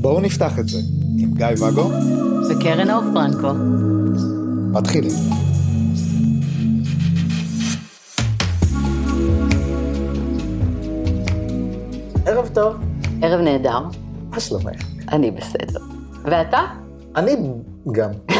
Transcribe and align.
בואו 0.00 0.20
נפתח 0.20 0.58
את 0.58 0.68
זה 0.68 0.78
עם 1.18 1.34
גיא 1.34 1.46
ואגו 1.60 1.90
וקרן 2.50 2.90
אור 2.90 3.02
פרנקו. 3.14 3.52
מתחילים. 4.72 5.12
ערב 12.26 12.48
טוב, 12.54 12.76
ערב 13.22 13.40
נהדר, 13.40 13.80
מה 14.30 14.40
שלומך? 14.40 14.82
אני 15.12 15.30
בסדר. 15.30 15.80
ואתה? 16.24 16.60
אני 17.16 17.36
גם. 17.92 18.10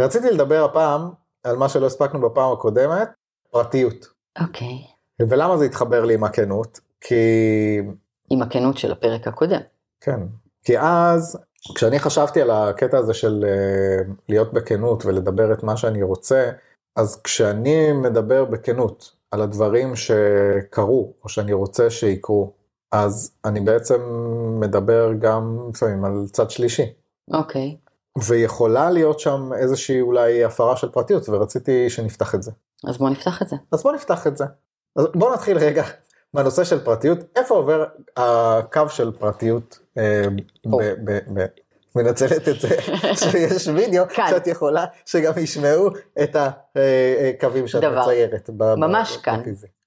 רציתי 0.00 0.30
לדבר 0.30 0.64
הפעם 0.64 1.10
על 1.44 1.56
מה 1.56 1.68
שלא 1.68 1.86
הספקנו 1.86 2.20
בפעם 2.20 2.52
הקודמת, 2.52 3.17
פרטיות. 3.50 4.06
אוקיי. 4.40 4.78
ולמה 5.20 5.56
זה 5.56 5.64
התחבר 5.64 6.04
לי 6.04 6.14
עם 6.14 6.24
הכנות? 6.24 6.80
כי... 7.00 7.14
עם 8.30 8.42
הכנות 8.42 8.78
של 8.78 8.92
הפרק 8.92 9.28
הקודם. 9.28 9.60
כן. 10.00 10.20
כי 10.64 10.78
אז, 10.78 11.38
כשאני 11.74 11.98
חשבתי 11.98 12.42
על 12.42 12.50
הקטע 12.50 12.98
הזה 12.98 13.14
של 13.14 13.44
אה, 13.48 14.12
להיות 14.28 14.52
בכנות 14.52 15.06
ולדבר 15.06 15.52
את 15.52 15.62
מה 15.62 15.76
שאני 15.76 16.02
רוצה, 16.02 16.50
אז 16.96 17.22
כשאני 17.22 17.92
מדבר 17.92 18.44
בכנות 18.44 19.12
על 19.30 19.42
הדברים 19.42 19.96
שקרו, 19.96 21.12
או 21.24 21.28
שאני 21.28 21.52
רוצה 21.52 21.90
שיקרו, 21.90 22.52
אז 22.92 23.32
אני 23.44 23.60
בעצם 23.60 24.00
מדבר 24.60 25.12
גם 25.18 25.68
לפעמים 25.74 26.04
על 26.04 26.26
צד 26.32 26.50
שלישי. 26.50 26.92
אוקיי. 27.32 27.76
ויכולה 28.28 28.90
להיות 28.90 29.20
שם 29.20 29.50
איזושהי 29.52 30.00
אולי 30.00 30.44
הפרה 30.44 30.76
של 30.76 30.88
פרטיות, 30.88 31.28
ורציתי 31.28 31.90
שנפתח 31.90 32.34
את 32.34 32.42
זה. 32.42 32.50
אז 32.86 32.98
בוא 32.98 33.10
נפתח 33.10 33.42
את 33.42 33.48
זה. 33.48 33.56
אז 33.72 33.82
בוא 33.82 33.92
נפתח 33.92 34.26
את 34.26 34.36
זה. 34.36 34.44
אז 34.96 35.06
בוא 35.14 35.34
נתחיל 35.34 35.58
רגע 35.58 35.84
מהנושא 36.34 36.64
של 36.64 36.84
פרטיות. 36.84 37.18
איפה 37.36 37.54
עובר 37.54 37.84
הקו 38.16 38.88
של 38.88 39.12
פרטיות? 39.18 39.78
אה, 39.98 40.24
מנצלת 41.94 42.48
את 42.48 42.60
זה 42.60 42.68
שיש 43.30 43.68
וידאו. 43.68 44.04
שאת 44.10 44.46
יכולה 44.46 44.84
שגם 45.06 45.32
ישמעו 45.36 45.90
את 46.22 46.36
הקווים 46.36 47.68
שאת 47.68 47.82
דבר. 47.82 48.02
מציירת. 48.02 48.50
ממש 48.60 49.16
כאן. 49.16 49.42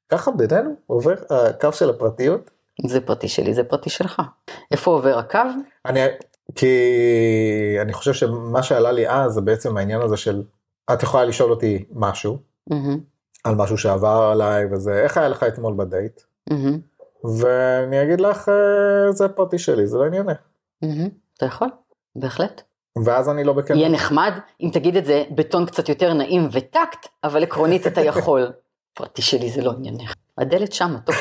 ככה 0.10 0.32
בינינו 0.32 0.70
עובר 0.88 1.14
הקו 1.30 1.74
של 1.74 1.90
הפרטיות. 1.90 2.52
זה 2.88 3.02
פרטי 3.02 3.28
שלי, 3.28 3.54
זה 3.54 3.64
פרטי 3.64 3.90
שלך. 3.90 4.22
איפה 4.72 4.92
עובר 4.92 5.18
הקו? 5.18 5.40
אני, 5.86 6.00
כי 6.56 7.78
אני 7.82 7.94
חושב 7.94 8.14
שמה 8.14 8.64
שעלה 8.64 8.92
לי 8.92 9.10
אז 9.10 9.32
זה 9.32 9.42
בעצם 9.42 9.78
העניין 9.78 10.02
הזה 10.02 10.18
של 10.18 10.44
את 10.94 11.04
יכולה 11.04 11.26
לשאול 11.26 11.52
אותי 11.52 11.86
משהו 11.92 12.51
מהמם, 12.70 13.00
על 13.44 13.56
משהו 13.56 13.78
שעבר 13.78 14.30
עליי 14.32 14.66
וזה 14.72 15.04
איך 15.04 15.18
היה 15.18 15.30
לך 15.30 15.44
אתמול 15.44 15.74
בדייט 15.78 16.22
מהמם, 16.50 16.80
ואני 17.40 18.04
אגיד 18.04 18.22
לך 18.22 18.50
אה, 18.50 19.12
זה 19.12 19.28
פרטי 19.28 19.60
שלי 19.60 19.88
זה 19.88 19.98
לא 19.98 20.06
עניינך 20.06 20.38
מהמם. 20.82 21.10
אתה 21.38 21.46
יכול? 21.46 21.68
בהחלט. 22.16 22.62
ואז 23.06 23.30
אני 23.30 23.44
לא 23.44 23.54
בכנות. 23.54 23.80
יהיה 23.80 23.90
נחמד 23.90 24.32
אם 24.62 24.70
תגיד 24.74 24.96
את 24.96 25.06
זה 25.06 25.24
בטון 25.36 25.66
קצת 25.66 25.90
יותר 25.90 26.14
נעים 26.14 26.48
וטקט, 26.52 27.08
אבל 27.24 27.44
עקרונית 27.44 27.88
אתה 27.88 28.02
יכול. 28.02 28.52
פרטי 28.98 29.22
שלי 29.22 29.50
זה 29.50 29.62
לא 29.62 29.72
עניינך. 29.72 30.14
הדלת 30.38 30.74
שמה, 30.74 31.00
טוב. 31.00 31.16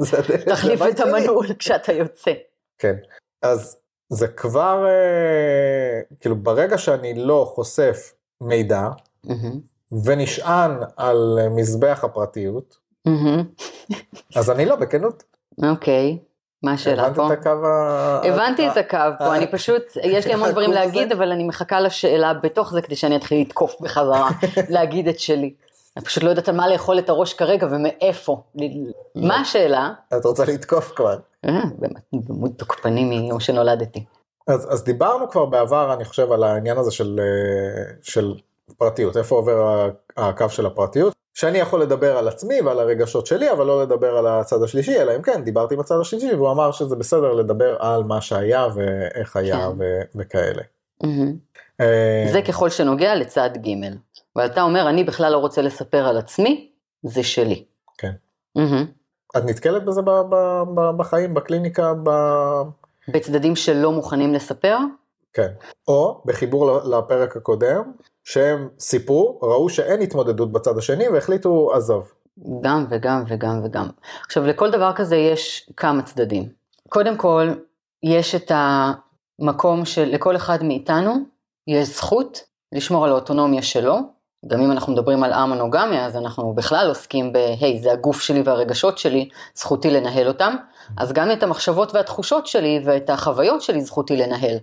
תחליף 0.48 0.80
את. 0.90 1.00
המנעול 1.00 1.46
כשאתה 1.58 1.92
יוצא. 1.92 2.32
כן 2.78 2.94
אז 3.42 3.76
זה 4.08 4.28
כבר 4.28 4.86
אה, 4.86 6.00
כאילו 6.20 6.36
ברגע 6.36 6.78
שאני 6.78 7.14
לא 7.14 7.52
חושף 7.54 8.12
מידע 8.40 8.88
מהמם, 9.24 9.60
ונשען 10.04 10.70
על 10.96 11.38
אה, 11.40 11.48
מזבח 11.48 12.00
הפרטיות. 12.04 12.76
אז 14.36 14.50
אני 14.50 14.66
לא 14.66 14.76
בכנות. 14.76 15.22
אוקיי, 15.70 16.18
מה 16.62 16.72
השאלה 16.72 17.06
הבנת 17.06 17.16
פה? 17.16 17.32
את 17.32 17.38
הקו 17.38 17.66
ה... 17.66 18.20
הבנתי 18.24 18.68
את 18.68 18.76
הקו 18.76 18.98
פה, 19.18 19.36
אני 19.36 19.50
פשוט, 19.50 19.82
יש 20.02 20.26
לי 20.26 20.32
המון 20.32 20.50
דברים 20.50 20.72
להגיד? 20.78 21.12
אבל 21.12 21.32
אני 21.32 21.44
מחכה 21.44 21.80
לשאלה 21.80 22.34
בתוך 22.34 22.72
זה 22.72 22.82
כדי 22.82 22.96
שאני 22.96 23.16
אתחיל 23.16 23.40
לתקוף 23.40 23.80
בחזרה, 23.80 24.30
להגיד 24.74 25.08
את 25.08 25.20
שלי. 25.20 25.54
אני 25.96 26.04
פשוט 26.04 26.22
לא 26.22 26.30
יודעת 26.30 26.48
על 26.48 26.56
מה 26.56 26.68
לאכול 26.68 26.98
את 26.98 27.08
הראש 27.08 27.34
כרגע 27.34 27.66
ומאיפה. 27.70 28.42
מה 29.14 29.40
השאלה? 29.40 29.90
את 30.16 30.24
רוצה 30.24 30.44
לתקוף 30.44 30.92
כבר. 30.96 31.18
אה, 31.44 31.62
דמות 32.14 32.50
תוקפני 32.56 33.04
מיום 33.04 33.40
שנולדתי. 33.40 34.04
אז, 34.48 34.72
אז 34.72 34.84
דיברנו 34.84 35.30
כבר 35.30 35.46
בעבר, 35.46 35.94
אני 35.94 36.04
חושב, 36.04 36.32
על 36.32 36.44
העניין 36.44 36.78
הזה 36.78 36.90
של, 36.90 37.20
אה, 37.20 37.92
של 38.02 38.34
פרטיות, 38.78 39.16
איפה 39.16 39.36
עובר 39.36 39.88
הקו 40.16 40.48
של 40.48 40.66
הפרטיות, 40.66 41.14
שאני 41.34 41.58
יכול 41.58 41.82
לדבר 41.82 42.16
על 42.16 42.28
עצמי 42.28 42.60
ועל 42.60 42.80
הרגשות 42.80 43.26
שלי, 43.26 43.52
אבל 43.52 43.66
לא 43.66 43.82
לדבר 43.82 44.16
על 44.16 44.26
הצד 44.26 44.62
השלישי, 44.62 44.96
אלא 44.96 45.16
אם 45.16 45.22
כן, 45.22 45.44
דיברתי 45.44 45.74
עם 45.74 45.80
הצד 45.80 46.00
השלישי, 46.00 46.34
והוא 46.34 46.50
אמר 46.50 46.72
שזה 46.72 46.96
בסדר 46.96 47.32
לדבר 47.32 47.76
על 47.78 48.04
מה 48.04 48.20
שהיה 48.20 48.66
ואיך 48.74 49.36
היה 49.36 49.56
כן. 49.56 49.74
ו- 49.78 50.20
וכאלה. 50.20 50.62
אה, 51.80 52.26
זה 52.32 52.42
ככל 52.42 52.70
שנוגע 52.70 53.14
לצד 53.14 53.50
ג' 53.56 53.70
ואתה 54.36 54.62
אומר, 54.62 54.88
אני 54.88 55.04
בכלל 55.04 55.32
לא 55.32 55.38
רוצה 55.38 55.62
לספר 55.62 56.06
על 56.06 56.16
עצמי, 56.16 56.70
זה 57.02 57.22
שלי. 57.22 57.64
כן. 57.98 58.12
מהמם. 58.56 58.86
את 59.36 59.44
נתקלת 59.44 59.84
בזה 59.84 60.02
ב- 60.02 60.10
ב- 60.10 60.62
ב- 60.74 60.96
בחיים, 60.96 61.34
בקליניקה, 61.34 61.92
ב... 62.02 62.10
בצדדים 63.08 63.56
שלא 63.56 63.92
מוכנים 63.92 64.34
לספר? 64.34 64.78
כן. 65.32 65.48
או 65.88 66.22
בחיבור 66.24 66.78
לפרק 66.78 67.36
הקודם, 67.36 67.92
שהם 68.26 68.68
סיפרו, 68.80 69.38
ראו 69.42 69.68
שאין 69.68 70.00
התמודדות 70.00 70.52
בצד 70.52 70.78
השני 70.78 71.08
והחליטו 71.08 71.72
עזוב. 71.74 72.12
גם 72.60 72.86
וגם 72.90 73.24
וגם 73.28 73.60
וגם. 73.64 73.88
עכשיו 74.26 74.46
לכל 74.46 74.70
דבר 74.70 74.92
כזה 74.92 75.16
יש 75.16 75.70
כמה 75.76 76.02
צדדים. 76.02 76.48
קודם 76.88 77.16
כל, 77.16 77.48
יש 78.02 78.34
את 78.34 78.52
המקום 78.54 79.84
שלכל 79.84 80.36
אחד 80.36 80.62
מאיתנו 80.62 81.14
יש 81.66 81.88
זכות 81.88 82.42
לשמור 82.72 83.04
על 83.04 83.10
האוטונומיה 83.10 83.62
שלו. 83.62 83.96
גם 84.46 84.60
אם 84.60 84.70
אנחנו 84.70 84.92
מדברים 84.92 85.24
על 85.24 85.32
א-מונוגמיה, 85.32 86.06
אז 86.06 86.16
אנחנו 86.16 86.52
בכלל 86.54 86.88
עוסקים 86.88 87.32
ב, 87.32 87.36
היי, 87.36 87.80
זה 87.82 87.92
הגוף 87.92 88.20
שלי 88.20 88.42
והרגשות 88.42 88.98
שלי, 88.98 89.28
זכותי 89.54 89.90
לנהל 89.90 90.28
אותם. 90.28 90.56
אז 90.96 91.12
גם 91.12 91.30
את 91.30 91.42
המחשבות 91.42 91.94
והתחושות 91.94 92.46
שלי 92.46 92.82
ואת 92.84 93.10
החוויות 93.10 93.62
שלי 93.62 93.80
זכותי 93.80 94.16
לנהל. 94.16 94.56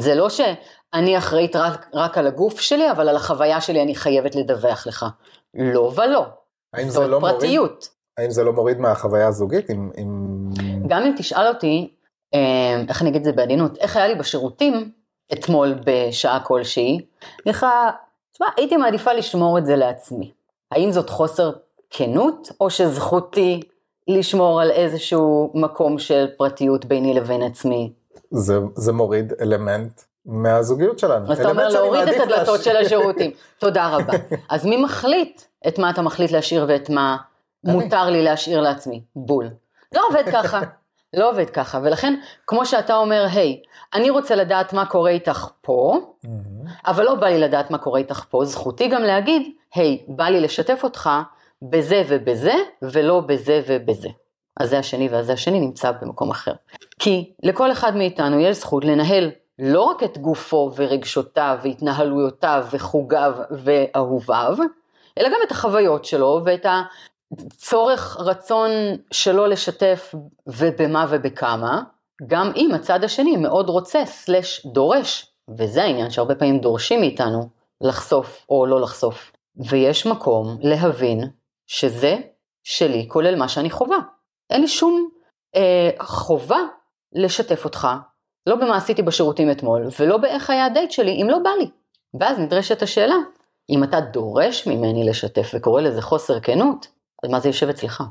זה 0.00 0.14
לא 0.14 0.28
שאני 0.30 1.18
אחראית 1.18 1.56
רק, 1.56 1.86
רק 1.94 2.18
על 2.18 2.26
הגוף 2.26 2.60
שלי, 2.60 2.90
אבל 2.90 3.08
על 3.08 3.16
החוויה 3.16 3.60
שלי 3.60 3.82
אני 3.82 3.94
חייבת 3.94 4.34
לדווח 4.34 4.86
לך. 4.86 5.06
לא 5.54 5.92
ולא. 5.96 6.24
האם 6.72 6.88
זה 6.88 6.94
זאת 6.94 7.08
לא 7.08 7.20
מוריד? 7.20 7.34
פרטיות. 7.34 7.88
האם 8.18 8.30
זה 8.30 8.44
לא 8.44 8.52
מוריד 8.52 8.78
מהחוויה 8.78 9.28
הזוגית? 9.28 9.70
עם, 9.70 9.90
עם... 9.96 10.32
גם 10.86 11.02
אם 11.02 11.14
תשאל 11.16 11.48
אותי, 11.48 11.94
אה, 12.34 12.82
איך 12.88 13.02
אני 13.02 13.10
אגיד 13.10 13.20
את 13.20 13.24
זה 13.24 13.32
בעדינות, 13.32 13.78
איך 13.78 13.96
היה 13.96 14.08
לי 14.08 14.14
בשירותים 14.14 14.92
אתמול 15.32 15.74
בשעה 15.84 16.40
כלשהי, 16.40 17.00
לך, 17.46 17.66
תשמע, 18.32 18.46
הייתי 18.56 18.76
מעדיפה 18.76 19.12
לשמור 19.12 19.58
את 19.58 19.66
זה 19.66 19.76
לעצמי. 19.76 20.32
האם 20.70 20.90
זאת 20.90 21.10
חוסר 21.10 21.52
כנות, 21.90 22.48
או 22.60 22.70
שזכותי 22.70 23.60
לשמור 24.08 24.60
על 24.60 24.70
איזשהו 24.70 25.50
מקום 25.54 25.98
של 25.98 26.26
פרטיות 26.36 26.84
ביני 26.84 27.14
לבין 27.14 27.42
עצמי? 27.42 27.92
זה, 28.32 28.58
זה 28.74 28.92
מוריד 28.92 29.32
אלמנט 29.40 30.00
מהזוגיות 30.26 30.98
שלנו. 30.98 31.32
אז 31.32 31.40
אתה 31.40 31.50
אומר 31.50 31.68
להוריד 31.68 32.08
את 32.08 32.20
הדלתות 32.20 32.48
להשאיר. 32.48 32.74
של 32.74 32.76
השירותים. 32.76 33.30
תודה 33.58 33.88
רבה. 33.88 34.12
אז 34.50 34.66
מי 34.66 34.76
מחליט 34.76 35.42
את 35.68 35.78
מה 35.78 35.90
אתה 35.90 36.02
מחליט 36.02 36.30
להשאיר 36.30 36.64
ואת 36.68 36.90
מה. 36.90 37.16
מותר 37.64 38.10
לי 38.10 38.22
להשאיר 38.22 38.60
לעצמי? 38.60 39.02
בול. 39.16 39.50
לא 39.94 40.02
עובד 40.08 40.24
ככה. 40.32 40.60
לא 41.16 41.30
עובד 41.30 41.50
ככה, 41.50 41.80
ולכן, 41.82 42.14
כמו 42.46 42.66
שאתה 42.66 42.96
אומר, 42.96 43.26
היי, 43.32 43.62
אני 43.94 44.10
רוצה 44.10 44.34
לדעת 44.34 44.72
מה 44.72 44.86
קורה 44.86 45.10
איתך 45.10 45.48
פה, 45.60 45.98
מהמם. 46.24 46.66
אבל 46.86 47.04
לא 47.04 47.14
בא 47.14 47.26
לי 47.26 47.38
לדעת 47.38 47.70
מה 47.70 47.78
קורה 47.78 47.98
איתך 47.98 48.24
פה, 48.30 48.44
זכותי 48.44 48.88
גם 48.88 49.02
להגיד, 49.02 49.42
היי, 49.74 50.04
בא 50.08 50.24
לי 50.24 50.40
לשתף 50.40 50.80
אותך 50.84 51.10
בזה 51.62 52.02
ובזה, 52.08 52.54
ולא 52.82 53.20
בזה 53.20 53.62
ובזה. 53.66 54.08
אז 54.60 54.70
זה 54.70 54.78
השני 54.78 55.08
והזה 55.08 55.32
השני 55.32 55.60
נמצא 55.60 55.92
במקום 56.00 56.30
אחר. 56.30 56.52
כי 56.98 57.32
לכל 57.42 57.72
אחד 57.72 57.96
מאיתנו 57.96 58.40
יש 58.40 58.56
זכות 58.56 58.84
לנהל 58.84 59.30
לא 59.58 59.82
רק 59.82 60.02
את 60.02 60.18
גופו 60.18 60.70
ורגשותיו 60.76 61.58
והתנהלויותיו 61.62 62.66
וחוגיו 62.70 63.34
ואהוביו, 63.50 64.56
אלא 65.18 65.28
גם 65.28 65.38
את 65.46 65.50
החוויות 65.50 66.04
שלו 66.04 66.40
ואת 66.44 66.66
הצורך 67.32 68.16
רצון 68.20 68.70
שלו 69.10 69.46
לשתף 69.46 70.14
ובמה 70.46 71.06
ובכמה, 71.08 71.82
גם 72.26 72.52
אם 72.56 72.70
הצד 72.74 73.04
השני 73.04 73.36
מאוד 73.36 73.68
רוצה 73.68 74.06
סלש 74.06 74.66
דורש, 74.66 75.26
וזה 75.48 75.82
העניין 75.82 76.10
שהרבה 76.10 76.34
פעמים 76.34 76.58
דורשים 76.58 77.00
מאיתנו 77.00 77.48
לחשוף 77.80 78.46
או 78.48 78.66
לא 78.66 78.80
לחשוף. 78.80 79.32
ויש 79.56 80.06
מקום 80.06 80.58
להבין 80.60 81.28
שזה 81.66 82.16
שלי 82.62 83.08
כולל 83.08 83.36
מה 83.36 83.48
שאני 83.48 83.70
חווה. 83.70 83.98
אין 84.52 84.60
לי 84.60 84.68
שום 84.68 85.08
אה, 85.56 85.90
חובה 86.00 86.58
לשתף 87.12 87.64
אותך, 87.64 87.88
לא 88.46 88.56
במה 88.56 88.76
עשיתי 88.76 89.02
בשירותים 89.02 89.50
אתמול, 89.50 89.86
ולא 90.00 90.16
באיך 90.16 90.50
היה 90.50 90.66
הדייט 90.66 90.90
שלי, 90.90 91.22
אם 91.22 91.30
לא 91.30 91.38
בא 91.38 91.50
לי. 91.58 91.70
ואז 92.20 92.38
נדרשת 92.38 92.82
השאלה, 92.82 93.16
אם 93.70 93.84
אתה 93.84 94.00
דורש 94.00 94.66
ממני 94.66 95.08
לשתף 95.08 95.50
וקורא 95.54 95.80
לזה 95.80 96.02
חוסר 96.02 96.40
כנות, 96.40 96.86
אז 97.24 97.30
מה 97.30 97.40
זה 97.40 97.48
יושב 97.48 97.68
אצלך? 97.68 98.02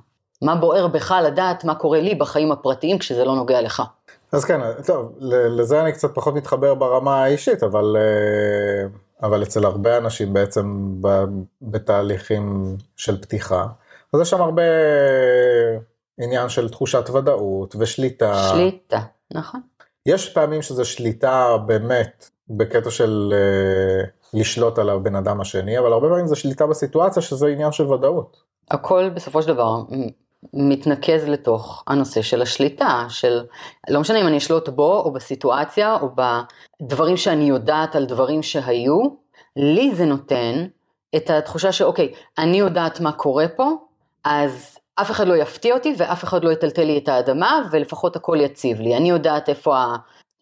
מה 0.41 0.55
בוער 0.55 0.87
בך 0.87 1.15
לדעת 1.23 1.63
מה 1.63 1.75
קורה 1.75 2.01
לי 2.01 2.15
בחיים 2.15 2.51
הפרטיים 2.51 2.99
כשזה 2.99 3.25
לא 3.25 3.35
נוגע 3.35 3.61
לך? 3.61 3.83
אז 4.31 4.45
כן, 4.45 4.59
טוב, 4.85 5.11
לזה 5.57 5.81
אני 5.81 5.91
קצת 5.91 6.15
פחות 6.15 6.33
מתחבר 6.33 6.75
ברמה 6.75 7.23
האישית, 7.23 7.63
אבל, 7.63 7.97
אה, 7.97 8.87
אבל 9.27 9.43
אצל 9.43 9.65
הרבה 9.65 9.97
אנשים 9.97 10.33
בעצם 10.33 10.95
בתהליכים 11.61 12.75
של 12.95 13.21
פתיחה, 13.21 13.65
אז 14.13 14.21
יש 14.21 14.29
שם 14.29 14.41
הרבה 14.41 14.63
עניין 16.19 16.49
של 16.49 16.69
תחושת 16.69 17.09
ודאות 17.09 17.75
ושליטה. 17.79 18.49
שליטה, 18.53 18.99
נכון. 19.33 19.61
יש 20.05 20.29
פעמים 20.29 20.61
שזה 20.61 20.85
שליטה 20.85 21.57
באמת 21.65 22.29
בקטע 22.49 22.91
של 22.91 23.33
uh, 23.33 24.09
לשלוט 24.33 24.79
על 24.79 24.89
הבן 24.89 25.15
אדם 25.15 25.41
השני, 25.41 25.79
אבל 25.79 25.93
הרבה 25.93 26.09
פעמים 26.09 26.27
זה 26.27 26.35
שליטה 26.35 26.67
בסיטואציה 26.67 27.21
שזה 27.21 27.47
עניין 27.47 27.71
של 27.71 27.93
ודאות. 27.93 28.37
הכל 28.71 29.09
בסופו 29.09 29.41
של 29.41 29.47
דבר 29.47 29.75
מתנקז 30.53 31.27
לתוך 31.27 31.83
הנושא 31.87 32.21
של 32.21 32.41
השליטה, 32.41 33.05
של 33.09 33.41
לא 33.89 33.99
משנה 33.99 34.21
אם 34.21 34.27
אני 34.27 34.37
אשלוט 34.37 34.69
בו 34.69 35.01
או 35.01 35.11
בסיטואציה 35.11 35.97
או 36.01 36.07
בדברים 36.81 37.17
שאני 37.17 37.43
יודעת 37.43 37.95
על 37.95 38.05
דברים 38.05 38.43
שהיו, 38.43 38.99
לי 39.55 39.95
זה 39.95 40.05
נותן 40.05 40.65
את 41.15 41.29
התחושה 41.29 41.71
שאוקיי, 41.71 42.13
אני 42.37 42.59
יודעת 42.59 42.99
מה 42.99 43.11
קורה 43.11 43.47
פה, 43.47 43.71
אז 44.23 44.70
אף 44.95 45.11
אחד 45.11 45.27
לא 45.27 45.35
יפתיע 45.35 45.73
אותי 45.73 45.95
ואף 45.97 46.23
אחד 46.23 46.43
לא 46.43 46.51
יטלטל 46.51 46.83
לי 46.83 46.97
את 46.97 47.09
האדמה 47.09 47.61
ולפחות 47.71 48.15
הכל 48.15 48.37
יציב 48.41 48.81
לי. 48.81 48.97
אני 48.97 49.09
יודעת 49.09 49.49
איפה 49.49 49.75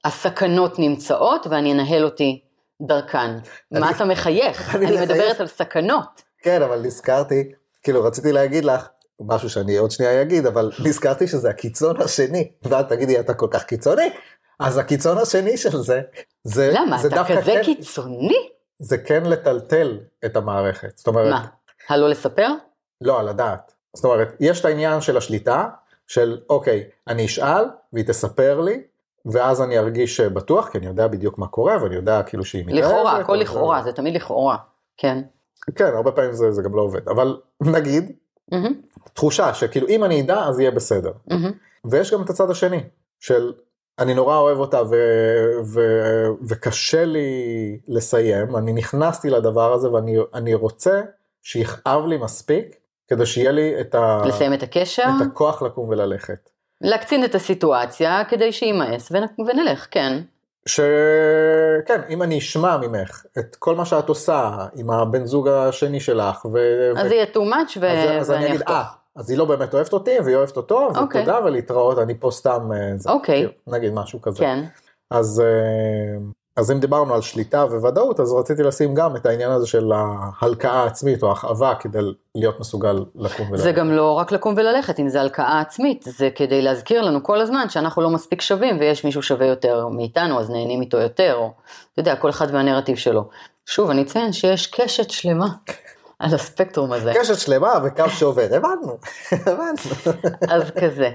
הסכנות 0.05 0.79
נמצאות 0.79 1.47
ואני 1.49 1.73
אנהל 1.73 2.05
אותי 2.05 2.41
דרכן. 2.81 3.37
מה 3.71 3.91
אתה 3.91 4.05
מחייך? 4.05 4.75
אני 4.75 5.01
מדברת 5.01 5.39
על 5.39 5.47
סכנות. 5.47 6.21
כן, 6.41 6.61
אבל 6.61 6.79
נזכרתי, 6.79 7.51
כאילו 7.83 8.03
רציתי 8.03 8.31
להגיד 8.31 8.65
לך, 8.65 8.87
משהו 9.21 9.49
שאני 9.49 9.77
עוד 9.77 9.91
שנייה 9.91 10.21
אגיד, 10.21 10.45
אבל 10.45 10.71
נזכרתי 10.85 11.27
שזה 11.27 11.49
הקיצון 11.49 12.01
השני, 12.01 12.51
ואת 12.63 12.89
תגידי, 12.89 13.19
אתה 13.19 13.33
כל 13.33 13.47
כך 13.51 13.63
קיצוני? 13.63 14.09
אז 14.59 14.77
הקיצון 14.77 15.17
השני 15.17 15.57
של 15.57 15.77
זה, 15.77 16.01
זה, 16.43 16.71
למה? 16.73 16.97
זה 16.97 17.07
אתה 17.07 17.23
כזה 17.27 17.41
כן, 17.41 17.63
קיצוני? 17.63 18.49
זה 18.79 18.97
כן 18.97 19.23
לטלטל 19.25 19.99
את 20.25 20.35
המערכת. 20.35 20.97
זאת 20.97 21.07
אומרת... 21.07 21.29
מה? 21.29 21.45
הלא 21.89 22.09
לספר? 22.09 22.47
לא, 23.01 23.19
על 23.19 23.27
הדעת. 23.27 23.78
זאת 23.93 24.05
אומרת, 24.05 24.35
יש 24.39 24.59
את 24.59 24.65
העניין 24.65 25.01
של 25.01 25.17
השליטה, 25.17 25.65
של 26.07 26.37
אוקיי, 26.49 26.83
אני 27.07 27.25
אשאל 27.25 27.65
והיא 27.93 28.05
תספר 28.05 28.61
לי, 28.61 28.81
ואז 29.25 29.61
אני 29.61 29.77
ארגיש 29.79 30.19
בטוח, 30.19 30.69
כי 30.69 30.77
אני 30.77 30.87
יודע 30.87 31.07
בדיוק 31.07 31.37
מה 31.37 31.47
קורה, 31.47 31.83
ואני 31.83 31.95
יודע 31.95 32.23
כאילו 32.23 32.45
שהיא 32.45 32.65
מתאהבת. 32.65 32.85
לכאורה, 32.85 33.17
הכל 33.17 33.35
לכאורה, 33.35 33.83
זה 33.83 33.91
תמיד 33.91 34.15
לכאורה, 34.15 34.57
כן. 34.97 35.21
כן, 35.75 35.91
הרבה 35.95 36.11
פעמים 36.11 36.33
זה, 36.33 36.51
זה 36.51 36.61
גם 36.61 36.75
לא 36.75 36.81
עובד, 36.81 37.09
אבל 37.09 37.37
נגיד, 37.75 38.11
mm-hmm. 38.53 38.99
תחושה 39.13 39.53
שכאילו 39.53 39.87
אם 39.87 40.03
אני 40.03 40.21
אדע 40.21 40.43
אז 40.45 40.59
יהיה 40.59 40.71
בסדר. 40.71 41.11
Mm-hmm. 41.29 41.53
ויש 41.85 42.13
גם 42.13 42.23
את 42.23 42.29
הצד 42.29 42.49
השני, 42.49 42.83
של 43.19 43.53
אני 43.99 44.13
נורא 44.13 44.37
אוהב 44.37 44.57
אותה 44.57 44.81
ו, 44.83 44.95
ו, 45.63 45.79
וקשה 46.47 47.05
לי 47.05 47.79
לסיים, 47.87 48.55
אני 48.55 48.73
נכנסתי 48.73 49.29
לדבר 49.29 49.73
הזה 49.73 49.91
ואני 49.91 50.53
רוצה 50.53 51.01
שיכאב 51.41 52.05
לי 52.05 52.17
מספיק 52.17 52.78
כדי 53.09 53.25
שיהיה 53.25 53.51
לי 53.51 53.81
את, 53.81 53.95
ה... 53.95 54.21
לסיים 54.25 54.53
את 54.53 54.63
הקשר, 54.63 55.03
את 55.03 55.27
הכוח 55.27 55.61
לקום 55.61 55.89
וללכת. 55.89 56.49
להקצין 56.81 57.25
את 57.25 57.35
הסיטואציה 57.35 58.23
כדי 58.29 58.51
שיימאס 58.51 59.11
ונלך, 59.39 59.87
כן. 59.91 60.21
שכן, 60.65 62.01
אם 62.09 62.23
אני 62.23 62.37
אשמע 62.37 62.77
ממך 62.77 63.25
את 63.39 63.55
כל 63.55 63.75
מה 63.75 63.85
שאת 63.85 64.09
עושה 64.09 64.65
עם 64.75 64.89
הבן 64.89 65.25
זוג 65.25 65.47
השני 65.47 65.99
שלך, 65.99 66.45
ו... 66.45 66.57
אז 66.97 67.11
ו... 67.11 67.13
יהיה 67.13 67.25
too 67.33 67.37
much 67.37 67.77
ו... 67.79 67.87
אז, 67.87 68.21
אז 68.21 68.31
אני 68.31 68.47
אגיד, 68.47 68.61
אה, 68.61 68.83
אז 69.15 69.29
היא 69.29 69.37
לא 69.37 69.45
באמת 69.45 69.73
אוהבת 69.73 69.93
אותי 69.93 70.19
והיא 70.23 70.35
אוהבת 70.35 70.57
אותו, 70.57 70.89
okay. 70.89 70.97
אוקיי. 70.99 71.21
ותודה 71.21 71.39
ולהתראות, 71.45 71.99
אני 71.99 72.19
פה 72.19 72.31
סתם, 72.31 72.71
אה, 72.73 73.13
אוקיי, 73.13 73.45
okay. 73.45 73.71
נגיד 73.71 73.93
משהו 73.93 74.21
כזה. 74.21 74.39
כן. 74.39 74.63
אז, 75.11 75.43
אה, 75.45 76.17
אז 76.59 76.71
אם 76.71 76.79
דיברנו 76.79 77.13
על 77.13 77.21
שליטה 77.21 77.65
וודאות, 77.65 78.19
אז 78.19 78.33
רציתי 78.33 78.63
לשים 78.63 78.93
גם 78.93 79.15
את 79.15 79.25
העניין 79.25 79.51
הזה 79.51 79.67
של 79.67 79.91
ההלקאה 79.91 80.83
העצמית 80.83 81.23
או 81.23 81.31
הכאבה 81.31 81.73
כדי 81.79 81.99
להיות 82.35 82.59
מסוגל 82.59 83.05
לקום 83.15 83.47
וללכת. 83.49 83.63
זה 83.63 83.71
גם 83.71 83.91
לא 83.91 84.13
רק 84.13 84.31
לקום 84.31 84.53
וללכת, 84.57 84.99
אם 84.99 85.09
זה 85.09 85.21
הלקאה 85.21 85.59
עצמית, 85.59 86.05
זה 86.07 86.29
כדי 86.35 86.61
להזכיר 86.61 87.01
לנו 87.01 87.23
כל 87.23 87.41
הזמן 87.41 87.69
שאנחנו 87.69 88.01
לא 88.01 88.09
מספיק 88.09 88.41
שווים 88.41 88.79
ויש 88.79 89.05
מישהו 89.05 89.21
שווה 89.21 89.47
יותר 89.47 89.87
מאיתנו, 89.87 90.39
אז 90.39 90.49
נהנים 90.49 90.81
איתו 90.81 90.97
יותר, 90.97 91.35
או 91.35 91.51
אתה 91.93 92.01
יודע, 92.01 92.15
כל 92.15 92.29
אחד 92.29 92.47
והנרטיב 92.51 92.97
שלו. 92.97 93.29
שוב, 93.65 93.89
אני 93.89 94.01
אציין 94.01 94.33
שיש 94.33 94.67
קשת 94.67 95.09
שלמה 95.09 95.47
על 96.19 96.33
הספקטרום 96.33 96.91
הזה. 96.91 97.13
קשת 97.19 97.39
שלמה 97.39 97.73
וקו 97.83 98.09
שעובר, 98.09 98.47
הבנו, 98.51 98.97
הבנו. 99.31 100.13
אז 100.49 100.71
כזה. 100.81 101.09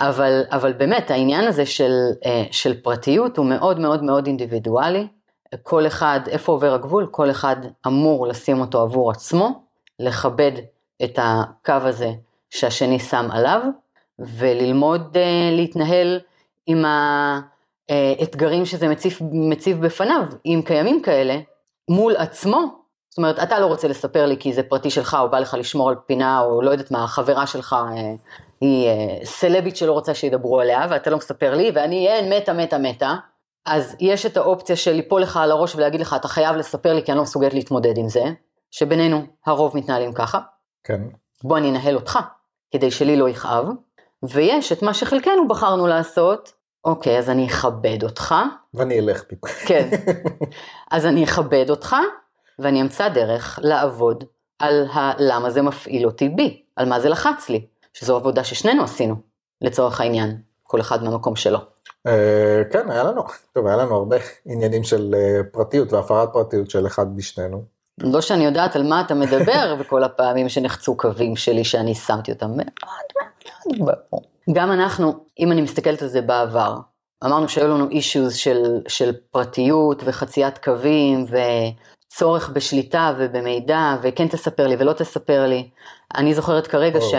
אבל, 0.00 0.42
אבל 0.50 0.72
באמת 0.72 1.10
העניין 1.10 1.48
הזה 1.48 1.66
של, 1.66 1.92
אה, 2.24 2.44
של 2.50 2.82
פרטיות 2.82 3.36
הוא 3.36 3.46
מאוד 3.46 3.80
מאוד 3.80 4.04
מאוד 4.04 4.26
אינדיבידואלי. 4.26 5.06
כל 5.62 5.86
אחד, 5.86 6.20
איפה 6.28 6.52
עובר 6.52 6.74
הגבול? 6.74 7.06
כל 7.10 7.30
אחד 7.30 7.56
אמור 7.86 8.26
לשים 8.26 8.60
אותו 8.60 8.80
עבור 8.80 9.10
עצמו, 9.10 9.62
לכבד 9.98 10.52
את 11.04 11.18
הקו 11.22 11.72
הזה 11.72 12.10
שהשני 12.50 12.98
שם 12.98 13.28
עליו, 13.30 13.62
וללמוד 14.18 15.16
uh, 15.16 15.54
להתנהל 15.56 16.20
עם 16.66 16.84
האתגרים 17.88 18.64
שזה 18.64 18.88
מציב, 18.88 19.18
מציב 19.32 19.86
בפניו, 19.86 20.22
אם 20.46 20.62
קיימים 20.64 21.02
כאלה, 21.02 21.38
מול 21.88 22.16
עצמו, 22.16 22.79
זאת 23.10 23.18
אומרת, 23.18 23.38
אתה 23.38 23.58
לא 23.58 23.66
רוצה 23.66 23.88
לספר 23.88 24.26
לי 24.26 24.36
כי 24.36 24.52
זה 24.52 24.62
פרטי 24.62 24.90
שלך, 24.90 25.16
או 25.20 25.30
בא 25.30 25.38
לך 25.38 25.56
לשמור 25.58 25.88
על 25.88 25.94
פינה, 26.06 26.40
או 26.40 26.62
לא 26.62 26.70
יודעת 26.70 26.90
מה, 26.90 27.04
החברה 27.04 27.46
שלך 27.46 27.72
אה, 27.72 28.14
היא 28.60 28.88
אה, 28.88 29.24
סלבית 29.24 29.76
שלא 29.76 29.92
רוצה 29.92 30.14
שידברו 30.14 30.60
עליה, 30.60 30.86
ואתה 30.90 31.10
לא 31.10 31.16
מספר 31.16 31.54
לי, 31.54 31.70
ואני 31.74 32.08
אין, 32.08 32.32
מתה, 32.32 32.52
מתה, 32.52 32.78
מתה. 32.78 33.14
אז 33.66 33.96
יש 34.00 34.26
את 34.26 34.36
האופציה 34.36 34.76
של 34.76 34.92
ליפול 34.92 35.22
לך 35.22 35.36
על 35.36 35.50
הראש 35.50 35.74
ולהגיד 35.74 36.00
לך, 36.00 36.16
אתה 36.20 36.28
חייב 36.28 36.56
לספר 36.56 36.92
לי 36.94 37.02
כי 37.02 37.12
אני 37.12 37.16
לא 37.16 37.22
מסוגלת 37.22 37.54
להתמודד 37.54 37.98
עם 37.98 38.08
זה, 38.08 38.24
שבינינו 38.70 39.22
הרוב 39.46 39.76
מתנהלים 39.76 40.12
ככה. 40.12 40.40
כן. 40.84 41.00
בוא 41.44 41.58
אני 41.58 41.70
אנהל 41.70 41.94
אותך, 41.94 42.18
כדי 42.70 42.90
שלי 42.90 43.16
לא 43.16 43.28
יכאב. 43.28 43.66
ויש 44.22 44.72
את 44.72 44.82
מה 44.82 44.94
שחלקנו 44.94 45.48
בחרנו 45.48 45.86
לעשות, 45.86 46.52
אוקיי, 46.84 47.18
אז 47.18 47.30
אני 47.30 47.46
אכבד 47.46 48.02
אותך. 48.02 48.34
ואני 48.74 48.98
אלך 48.98 49.22
פתאום. 49.22 49.52
כן. 49.66 49.88
אז 50.90 51.06
אני 51.06 51.24
אכבד 51.24 51.70
אותך, 51.70 51.96
ואני 52.62 52.82
אמצא 52.82 53.08
דרך 53.08 53.58
לעבוד 53.62 54.24
על 54.58 54.86
הלמה 54.92 55.50
זה 55.50 55.62
מפעיל 55.62 56.06
אותי 56.06 56.28
בי, 56.28 56.62
על 56.76 56.88
מה 56.88 57.00
זה 57.00 57.08
לחץ 57.08 57.48
לי, 57.48 57.66
שזו 57.92 58.16
עבודה 58.16 58.44
ששנינו 58.44 58.84
עשינו, 58.84 59.14
לצורך 59.60 60.00
העניין, 60.00 60.36
כל 60.62 60.80
אחד 60.80 61.04
מהמקום 61.04 61.36
שלו. 61.36 61.58
אה, 62.06 62.62
כן, 62.72 62.90
היה 62.90 63.02
לנו, 63.02 63.22
טוב, 63.52 63.66
היה 63.66 63.76
לנו 63.76 63.94
הרבה 63.94 64.16
עניינים 64.46 64.84
של 64.84 65.14
אה, 65.14 65.40
פרטיות 65.52 65.92
והפרת 65.92 66.28
פרטיות 66.32 66.70
של 66.70 66.86
אחד 66.86 67.16
משנינו. 67.16 67.64
לא 68.00 68.20
שאני 68.20 68.44
יודעת 68.44 68.76
על 68.76 68.82
מה 68.82 69.00
אתה 69.00 69.14
מדבר 69.14 69.74
בכל 69.80 70.04
הפעמים 70.04 70.48
שנחצו 70.48 70.96
קווים 70.96 71.36
שלי 71.36 71.64
שאני 71.64 71.94
שמתי 71.94 72.32
אותם 72.32 72.50
מאוד 72.56 72.70
מאוד 73.76 73.96
ברור. 74.10 74.22
גם 74.52 74.72
אנחנו, 74.72 75.24
אם 75.38 75.52
אני 75.52 75.62
מסתכלת 75.62 76.02
על 76.02 76.08
זה 76.08 76.20
בעבר, 76.20 76.76
אמרנו 77.24 77.48
שהיו 77.48 77.68
לנו 77.68 77.88
אישיוז 77.88 78.34
של, 78.34 78.80
של 78.88 79.12
פרטיות 79.30 80.02
וחציית 80.04 80.58
קווים 80.58 81.24
צורך 82.10 82.48
בשליטה 82.48 83.14
ובמידע, 83.18 83.96
וכן 84.02 84.28
תספר 84.28 84.66
לי 84.66 84.76
ולא 84.78 84.92
תספר 84.92 85.46
לי. 85.46 85.70
אני 86.16 86.34
זוכרת 86.34 86.66
כרגע 86.66 86.98
או, 86.98 87.10
ש... 87.10 87.14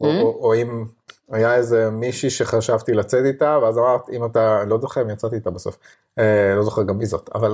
או, 0.00 0.06
hmm? 0.06 0.22
או, 0.22 0.38
או 0.40 0.54
אם 0.54 0.84
היה 1.30 1.54
איזה 1.54 1.90
מישהי 1.90 2.30
שחשבתי 2.30 2.92
לצאת 2.92 3.24
איתה, 3.24 3.58
ואז 3.62 3.78
אמרת, 3.78 4.10
אם 4.10 4.24
אתה, 4.24 4.64
לא 4.66 4.78
זוכר 4.80 5.02
אם 5.02 5.10
יצאתי 5.10 5.34
איתה 5.34 5.50
בסוף, 5.50 5.78
אה, 6.18 6.54
לא 6.56 6.62
זוכר 6.62 6.82
גם 6.82 6.98
מי 6.98 7.06
זאת, 7.06 7.30
אבל 7.34 7.52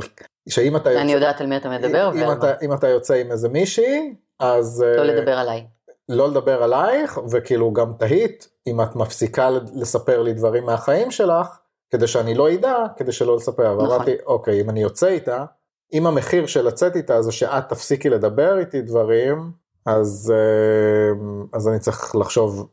שאם 0.49 0.77
אתה 0.77 0.91
יוצא... 0.91 1.03
אני 1.03 1.13
יודעת 1.13 1.41
על 1.41 1.47
מי 1.47 1.57
אתה 1.57 1.69
מדבר. 1.69 2.11
אם, 2.15 2.33
אתה, 2.33 2.53
אם 2.63 2.73
אתה 2.73 2.89
יוצא 2.89 3.15
עם 3.15 3.33
איזה 3.33 3.49
מישהי, 3.49 4.15
אז... 4.39 4.85
לא 4.97 5.01
אה, 5.01 5.05
לדבר 5.05 5.39
עליי. 5.39 5.67
לא 6.09 6.29
לדבר 6.29 6.63
עלייך, 6.63 7.21
וכאילו 7.31 7.73
גם 7.73 7.93
תהית, 7.99 8.49
אם 8.67 8.81
את 8.81 8.97
מפסיקה 8.97 9.51
לספר 9.75 10.23
לי 10.23 10.33
דברים 10.33 10.65
מהחיים 10.65 11.11
שלך, 11.11 11.59
כדי 11.91 12.07
שאני 12.07 12.35
לא 12.35 12.53
אדע, 12.53 12.77
כדי 12.97 13.13
שלא 13.13 13.37
לספר. 13.37 13.75
נכון. 13.75 13.89
ואמרתי, 13.89 14.15
אוקיי, 14.27 14.61
אם 14.61 14.71
אני 14.71 14.81
יוצא 14.83 15.07
איתה, 15.07 15.45
אם 15.93 16.07
המחיר 16.07 16.47
של 16.47 16.67
לצאת 16.67 16.97
איתה 16.97 17.23
זה 17.23 17.33
שאת 17.33 17.69
תפסיקי 17.69 18.11
לדבר 18.11 18.59
איתי 18.59 18.83
דברים, 18.83 19.51
אז, 19.87 20.33
אה, 20.37 21.15
אז 21.53 21.69
אני 21.69 21.79
צריך 21.79 22.17
לחשוב 22.17 22.69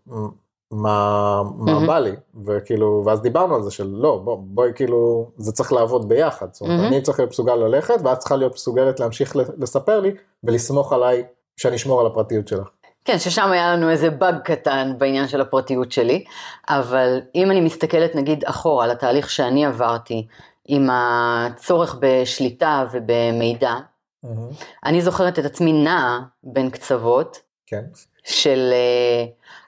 מה, 0.72 1.41
מה 1.58 1.77
mm-hmm. 1.77 1.88
בא 1.88 2.00
לי, 2.00 2.12
וכאילו, 2.46 3.03
ואז 3.05 3.22
דיברנו 3.22 3.55
על 3.55 3.62
זה 3.62 3.72
של 3.72 3.88
לא, 3.88 4.22
בוא, 4.24 4.38
בואי 4.41 4.72
כאילו, 4.75 5.32
זה 5.38 5.51
צריך 5.51 5.74
לעבוד 5.74 6.10
ביחד, 6.10 6.53
זאת 6.53 6.62
אומרת, 6.62 6.79
mm-hmm. 6.79 6.88
אני 6.88 7.01
צריך 7.01 7.20
להיות 7.20 7.32
מסוגל 7.32 7.55
ללכת, 7.55 7.96
ואת 8.03 8.17
צריכה 8.17 8.36
להיות 8.36 8.53
מסוגלת 8.53 9.00
להמשיך 9.00 9.36
לספר 9.58 10.00
לי, 10.00 10.12
ולסמוך 10.43 10.93
עליי 10.93 11.24
שאני 11.58 11.75
אשמור 11.75 12.01
על 12.01 12.08
הפרטיות 12.08 12.48
שלך. 12.48 12.67
כן, 13.05 13.20
ששם 13.20 13.51
היה 13.51 13.74
לנו 13.74 13.89
איזה 13.89 14.10
באג 14.10 14.36
קטן 14.43 14.93
בעניין 14.98 15.27
של 15.27 15.41
הפרטיות 15.41 15.91
שלי, 15.91 16.24
אבל 16.70 17.20
אם 17.36 17.51
אני 17.51 17.62
מסתכלת 17.62 18.15
נגיד 18.15 18.43
אחורה 18.46 18.84
על 18.86 18.91
התהליך 18.91 19.29
שאני 19.29 19.65
עברתי, 19.65 20.27
עם 20.67 20.89
הצורך 20.91 21.96
בשליטה 22.00 22.86
ובמידע, 22.91 23.74
מהמם. 24.24 24.50
אני 24.86 25.01
זוכרת 25.01 25.39
את 25.39 25.46
עצמי 25.46 25.74
נעה 25.74 26.20
בין 26.43 26.70
קצוות 26.70 27.39
כן. 27.67 27.84
של 28.24 28.74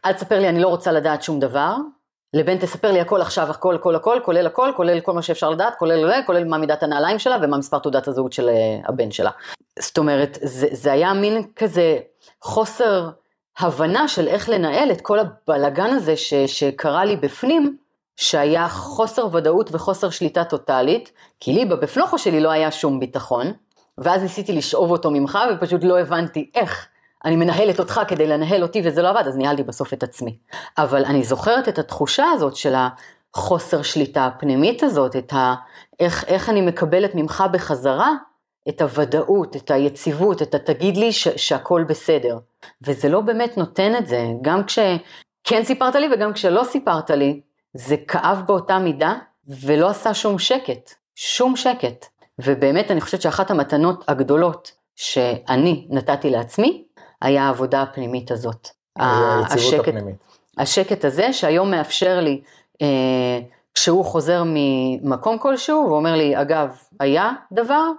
אל 0.06 0.14
תספר 0.14 0.40
לי 0.40 0.50
אני 0.50 0.60
לא 0.60 0.68
רוצה 0.68 0.92
לדעת 0.92 1.24
שום 1.24 1.40
דבר, 1.40 1.76
לבין 2.36 2.58
תספר 2.58 2.92
לי 2.92 3.02
הכל 3.02 3.22
עכשיו, 3.22 3.50
הכל, 3.52 3.76
הכל, 3.76 3.96
הכל, 3.96 4.20
כולל 4.26 4.48
הכל, 4.48 4.72
כולל 4.76 5.00
כל 5.00 5.14
מה 5.14 5.22
שאפשר 5.22 5.50
לדעת, 5.50 5.76
כולל, 5.80 6.24
כולל 6.26 6.44
מה 6.44 6.58
מידת 6.58 6.84
הנעליים 6.84 7.20
שלה 7.20 7.38
ומה 7.42 7.58
מספר 7.58 7.80
תעודת 7.80 8.08
הזהות 8.08 8.34
של 8.34 8.50
אה, 8.50 8.80
הבן 8.88 9.12
שלה. 9.12 9.32
זאת 9.80 9.98
אומרת, 9.98 10.38
זה, 10.42 10.68
זה 10.72 10.92
היה 10.92 11.14
מין 11.14 11.44
כזה 11.56 11.98
חוסר 12.42 13.10
הבנה 13.60 14.08
של 14.08 14.28
איך 14.28 14.50
לנהל 14.50 14.92
את 14.92 15.02
כל 15.02 15.20
הבלגן 15.20 15.90
הזה 15.90 16.18
ש, 16.18 16.34
שקרה 16.34 17.06
לי 17.06 17.16
בפנים, 17.16 17.78
שהיה 18.18 18.68
חוסר 18.70 19.28
ודאות 19.32 19.70
וחוסר 19.72 20.10
שליטה 20.10 20.44
טוטאלית, 20.44 21.12
כי 21.40 21.54
לי 21.54 21.66
בפנוכו 21.66 22.18
שלי 22.18 22.40
לא 22.40 22.50
היה 22.50 22.72
שום 22.72 23.00
ביטחון, 23.00 23.54
ואז 23.98 24.22
ניסיתי 24.22 24.54
לשאוב 24.54 24.92
אותו 24.92 25.12
ממך 25.12 25.40
ופשוט 25.54 25.84
לא 25.84 26.00
הבנתי 26.00 26.52
איך. 26.56 26.88
אני 27.26 27.36
מנהלת 27.36 27.80
אותך 27.80 28.02
כדי 28.08 28.28
לנהל 28.28 28.64
אותי 28.64 28.82
וזה 28.86 29.02
לא 29.02 29.10
עבד, 29.10 29.28
אז 29.28 29.38
ניהלתי 29.38 29.64
בסוף 29.64 29.94
את 29.94 30.04
עצמי. 30.04 30.38
אבל 30.78 31.06
אני 31.06 31.24
זוכרת 31.24 31.70
את 31.70 31.80
התחושה 31.80 32.26
הזאת 32.34 32.56
של 32.56 32.74
החוסר 33.36 33.82
שליטה 33.82 34.26
הפנימית 34.26 34.84
הזאת, 34.84 35.16
את 35.16 35.34
ה... 35.34 35.56
איך, 36.00 36.24
איך 36.28 36.50
אני 36.50 36.62
מקבלת 36.62 37.16
ממך 37.16 37.44
בחזרה 37.52 38.12
את 38.70 38.82
הוודאות, 38.82 39.56
את 39.56 39.72
היציבות, 39.72 40.42
את 40.42 40.56
התגיד 40.56 40.98
לי 40.98 41.14
ש, 41.14 41.28
שהכל 41.28 41.84
בסדר. 41.88 42.40
וזה 42.82 43.10
לא 43.10 43.22
באמת 43.22 43.58
נותן 43.58 43.96
את 43.96 44.08
זה, 44.08 44.26
גם 44.42 44.64
כשכן 44.64 45.64
סיפרת 45.64 45.96
לי 45.96 46.08
וגם 46.14 46.34
כשלא 46.34 46.64
סיפרת 46.64 47.10
לי, 47.10 47.42
זה 47.76 47.98
כאב 48.08 48.42
באותה 48.48 48.80
מידה 48.80 49.14
ולא 49.48 49.90
עשה 49.90 50.14
שום 50.14 50.40
שקט, 50.40 50.94
שום 51.16 51.56
שקט. 51.56 52.06
ובאמת 52.40 52.92
אני 52.92 53.02
חושבת 53.02 53.22
שאחת 53.22 53.52
המתנות 53.52 54.04
הגדולות 54.08 54.72
שאני 54.96 55.88
נתתי 55.90 56.30
לעצמי, 56.30 56.84
היה 57.22 57.44
העבודה 57.44 57.82
הפנימית 57.82 58.32
הזאת. 58.32 58.70
היציבות 58.96 59.52
השקט, 59.52 59.80
הפנימית. 59.80 60.16
השקט 60.58 61.06
הזה 61.06 61.34
שהיום 61.34 61.72
מאפשר 61.72 62.20
לי, 62.20 62.42
אה, 62.82 63.40
כשהוא 63.74 64.06
חוזר 64.06 64.44
ממקום 64.46 65.38
כלשהו 65.38 65.88
ואומר 65.90 66.16
לי, 66.16 66.42
אגב, 66.42 66.78
היה 67.00 67.32
דבר, 67.54 67.92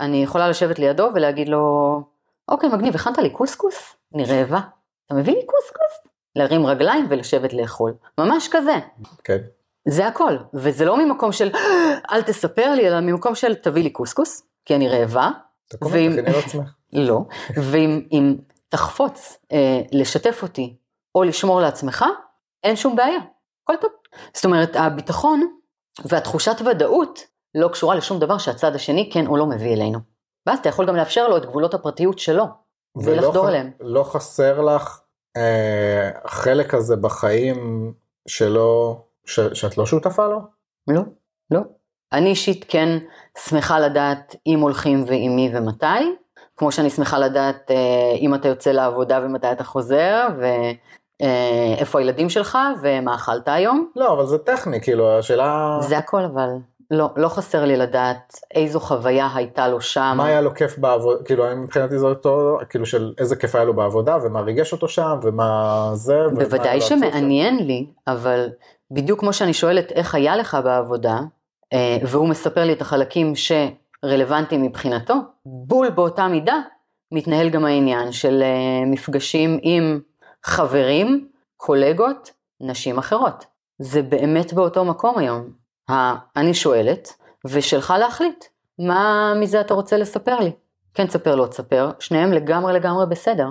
אני 0.00 0.22
יכולה 0.22 0.48
לשבת 0.48 0.78
לידו 0.78 1.10
ולהגיד 1.14 1.48
לו, 1.48 2.00
אוקיי, 2.48 2.68
מגניב, 2.68 2.94
הכנת 2.94 3.18
לי 3.18 3.30
קוסקוס? 3.30 3.96
אני 4.14 4.24
רעבה. 4.24 4.60
אתה 5.06 5.14
מביא 5.14 5.34
לי 5.34 5.46
קוסקוס? 5.46 6.11
להרים 6.36 6.66
רגליים 6.66 7.06
ולשבת 7.10 7.52
לאכול. 7.52 7.94
ממש 8.18 8.48
כזה. 8.52 8.74
כן. 9.24 9.38
זה 9.88 10.06
הכל. 10.06 10.36
וזה 10.54 10.84
לא 10.84 11.04
ממקום 11.04 11.32
של, 11.32 11.50
אל 12.12 12.22
תספר 12.22 12.74
לי, 12.74 12.88
אלא 12.88 13.00
ממקום 13.00 13.34
של, 13.34 13.54
תביא 13.54 13.82
לי 13.82 13.90
קוסקוס, 13.90 14.42
כי 14.64 14.74
אני 14.76 14.88
רעבה. 14.88 15.30
תקומי, 15.68 15.92
ואם- 15.92 16.12
תכיני 16.22 16.36
לעצמך. 16.36 16.68
לא. 16.92 17.20
ואם 17.56 18.02
אם 18.12 18.36
תחפוץ 18.68 19.38
אה, 19.52 19.80
לשתף 19.92 20.42
אותי 20.42 20.76
או 21.14 21.24
לשמור 21.24 21.60
לעצמך, 21.60 22.04
אין 22.64 22.76
שום 22.76 22.96
בעיה. 22.96 23.18
הכל 23.64 23.76
טוב. 23.80 23.90
זאת 24.34 24.44
אומרת, 24.44 24.76
הביטחון 24.76 25.46
והתחושת 26.04 26.56
ודאות 26.66 27.20
לא 27.54 27.68
קשורה 27.68 27.94
לשום 27.94 28.18
דבר 28.18 28.38
שהצד 28.38 28.74
השני 28.74 29.10
כן 29.12 29.26
או 29.26 29.36
לא 29.36 29.46
מביא 29.46 29.72
אלינו. 29.74 29.98
ואז 30.46 30.58
אתה 30.58 30.68
יכול 30.68 30.86
גם 30.86 30.96
לאפשר 30.96 31.28
לו 31.28 31.36
את 31.36 31.46
גבולות 31.46 31.74
הפרטיות 31.74 32.18
שלו, 32.18 32.44
ולחדור 32.96 33.48
אליהם. 33.48 33.70
לא 33.80 34.04
חסר 34.04 34.60
לך 34.60 35.00
החלק 36.24 36.74
הזה 36.74 36.96
בחיים 36.96 37.92
שלא, 38.26 39.00
ש, 39.24 39.40
שאת 39.40 39.78
לא 39.78 39.86
שותפה 39.86 40.26
לו? 40.26 40.40
לא, 40.88 41.02
לא. 41.50 41.60
אני 42.12 42.30
אישית 42.30 42.64
כן 42.68 42.98
שמחה 43.48 43.80
לדעת 43.80 44.36
אם 44.46 44.58
הולכים 44.60 45.04
ועם 45.06 45.36
מי 45.36 45.50
ומתי, 45.54 46.16
כמו 46.56 46.72
שאני 46.72 46.90
שמחה 46.90 47.18
לדעת 47.18 47.70
אה, 47.70 48.16
אם 48.20 48.34
אתה 48.34 48.48
יוצא 48.48 48.70
לעבודה 48.70 49.20
ומתי 49.24 49.52
אתה 49.52 49.64
חוזר, 49.64 50.28
ואיפה 51.20 51.98
הילדים 51.98 52.30
שלך 52.30 52.58
ומה 52.82 53.14
אכלת 53.14 53.48
היום. 53.48 53.90
לא, 53.96 54.12
אבל 54.12 54.26
זה 54.26 54.38
טכני, 54.38 54.80
כאילו, 54.80 55.18
השאלה... 55.18 55.78
זה 55.80 55.98
הכל 55.98 56.24
אבל. 56.24 56.48
לא, 56.92 57.10
לא 57.16 57.28
חסר 57.28 57.64
לי 57.64 57.76
לדעת 57.76 58.34
איזו 58.54 58.80
חוויה 58.80 59.28
הייתה 59.34 59.68
לו 59.68 59.80
שם. 59.80 60.14
מה 60.16 60.26
היה 60.26 60.40
לו 60.40 60.54
כיף 60.54 60.78
בעבודה, 60.78 61.24
כאילו 61.24 61.44
מבחינתי 61.56 61.98
זה 61.98 62.06
אותו, 62.06 62.58
כאילו 62.70 62.86
של 62.86 63.12
איזה 63.18 63.36
כיף 63.36 63.54
היה 63.54 63.64
לו 63.64 63.74
בעבודה 63.74 64.16
ומה 64.22 64.40
ריגש 64.40 64.72
אותו 64.72 64.88
שם 64.88 65.18
ומה 65.22 65.90
זה. 65.94 66.26
ומה 66.26 66.44
בוודאי 66.44 66.76
עצוב 66.78 66.88
שם. 66.88 66.98
שמעניין 66.98 67.66
לי, 67.66 67.86
אבל 68.06 68.48
בדיוק 68.90 69.20
כמו 69.20 69.32
שאני 69.32 69.54
שואלת 69.54 69.92
איך 69.92 70.14
היה 70.14 70.36
לך 70.36 70.58
בעבודה, 70.64 71.20
אה, 71.72 71.96
והוא 72.02 72.28
מספר 72.28 72.64
לי 72.64 72.72
את 72.72 72.80
החלקים 72.80 73.32
שרלוונטיים 73.34 74.62
מבחינתו, 74.62 75.14
בול 75.46 75.90
באותה 75.90 76.28
מידה 76.28 76.58
מתנהל 77.12 77.48
גם 77.48 77.64
העניין 77.64 78.12
של 78.12 78.42
אה, 78.42 78.86
מפגשים 78.86 79.58
עם 79.62 80.00
חברים, 80.44 81.28
קולגות, 81.56 82.30
נשים 82.60 82.98
אחרות. 82.98 83.44
זה 83.78 84.02
באמת 84.02 84.52
באותו 84.52 84.84
מקום 84.84 85.18
היום. 85.18 85.61
אני 86.36 86.54
שואלת, 86.54 87.08
ושלך 87.46 87.94
להחליט, 87.98 88.44
מה 88.78 89.32
מזה 89.40 89.60
אתה 89.60 89.74
רוצה 89.74 89.96
לספר 89.96 90.40
לי? 90.40 90.52
כן 90.94 91.06
תספר, 91.06 91.34
לא 91.34 91.46
תספר, 91.46 91.90
שניהם 91.98 92.32
לגמרי 92.32 92.72
לגמרי 92.72 93.06
בסדר. 93.06 93.48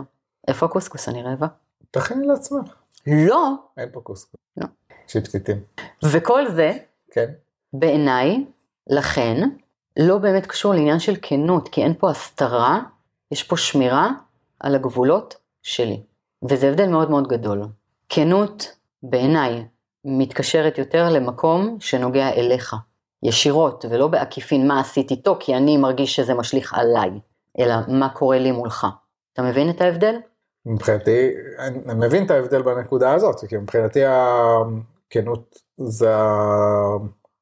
איפה 0.47 0.65
הקוסקוס? 0.65 1.09
אני 1.09 1.23
רעבה. 1.23 1.47
תכיני 1.91 2.27
לעצמך, 2.27 2.73
לא, 3.07 3.53
אין 3.77 3.89
פה 3.91 4.01
קוסקוס. 4.01 4.39
לא. 4.57 4.65
צ'יפסיטים. 5.07 5.59
וכל 6.03 6.51
זה, 6.51 6.71
כן. 7.11 7.31
בעיניי, 7.73 8.45
לכן, 8.87 9.49
לא 9.99 10.17
באמת 10.17 10.45
קשור 10.45 10.73
לעניין 10.73 10.99
של 10.99 11.15
כנות, 11.21 11.69
כי 11.69 11.83
אין 11.83 11.93
פה 11.99 12.09
הסתרה, 12.09 12.79
יש 13.31 13.43
פה 13.43 13.57
שמירה 13.57 14.09
על 14.59 14.75
הגבולות 14.75 15.35
שלי. 15.63 16.01
וזה 16.49 16.69
הבדל 16.69 16.87
מאוד 16.87 17.09
מאוד 17.09 17.27
גדול. 17.27 17.61
כנות, 18.09 18.75
בעיניי, 19.03 19.65
מתקשרת 20.05 20.77
יותר 20.77 21.09
למקום 21.09 21.77
שנוגע 21.79 22.29
אליך, 22.29 22.75
ישירות, 23.23 23.85
ולא 23.89 24.07
בעקיפין 24.07 24.67
מה 24.67 24.79
עשית 24.79 25.11
איתו, 25.11 25.37
כי 25.39 25.55
אני 25.55 25.77
מרגיש 25.77 26.15
שזה 26.15 26.33
משליך 26.33 26.73
עליי, 26.73 27.11
אלא 27.59 27.75
מה 27.87 28.09
קורה 28.09 28.39
לי 28.39 28.51
מולך. 28.51 28.87
אתה 29.33 29.41
מבין 29.41 29.69
את 29.69 29.81
ההבדל? 29.81 30.15
מבחינתי, 30.65 31.29
אני 31.59 32.07
מבין 32.07 32.25
את 32.25 32.31
ההבדל 32.31 32.61
בנקודה 32.61 33.13
הזאת, 33.13 33.45
כי 33.45 33.57
מבחינתי 33.57 34.01
הכנות 34.05 35.55
זה 35.77 36.09